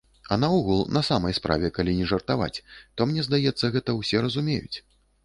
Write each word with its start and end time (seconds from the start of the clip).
А 0.35 0.35
наогул, 0.43 0.79
на 0.95 1.01
самай 1.09 1.35
справе, 1.39 1.69
калі 1.75 1.93
не 1.99 2.07
жартаваць, 2.13 2.61
то 2.95 3.07
мне 3.11 3.27
здаецца, 3.29 3.71
гэта 3.77 3.97
ўсе 3.99 4.15
зразумеюць. 4.23 4.77